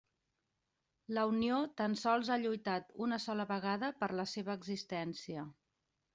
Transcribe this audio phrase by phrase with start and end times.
[1.17, 5.47] La Unió tan sols ha lluitat una sola vegada per la seva existència.